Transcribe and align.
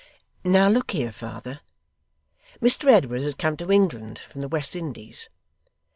'Now 0.43 0.67
look 0.67 0.93
here, 0.93 1.11
father. 1.11 1.59
Mr 2.59 2.91
Edward 2.91 3.21
has 3.21 3.35
come 3.35 3.55
to 3.57 3.71
England 3.71 4.17
from 4.17 4.41
the 4.41 4.47
West 4.47 4.75
Indies. 4.75 5.29